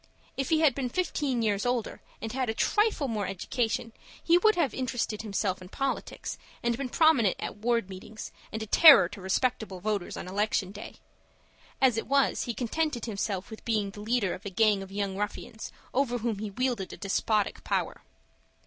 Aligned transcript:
If 0.35 0.49
he 0.49 0.61
had 0.61 0.73
been 0.73 0.89
fifteen 0.89 1.43
years 1.43 1.63
older, 1.63 2.01
and 2.23 2.31
had 2.31 2.49
a 2.49 2.55
trifle 2.55 3.07
more 3.07 3.27
education, 3.27 3.93
he 4.23 4.35
would 4.39 4.55
have 4.55 4.73
interested 4.73 5.21
himself 5.21 5.61
in 5.61 5.69
politics, 5.69 6.39
and 6.63 6.75
been 6.75 6.89
prominent 6.89 7.35
at 7.39 7.57
ward 7.57 7.87
meetings, 7.87 8.31
and 8.51 8.63
a 8.63 8.65
terror 8.65 9.07
to 9.09 9.21
respectable 9.21 9.79
voters 9.79 10.17
on 10.17 10.27
election 10.27 10.71
day. 10.71 10.95
As 11.79 11.97
it 11.99 12.07
was, 12.07 12.45
he 12.45 12.55
contented 12.55 13.05
himself 13.05 13.51
with 13.51 13.63
being 13.63 13.91
the 13.91 14.01
leader 14.01 14.33
of 14.33 14.43
a 14.43 14.49
gang 14.49 14.81
of 14.81 14.91
young 14.91 15.17
ruffians, 15.17 15.71
over 15.93 16.17
whom 16.17 16.39
he 16.39 16.49
wielded 16.49 16.91
a 16.91 16.97
despotic 16.97 17.63
power. 17.63 18.01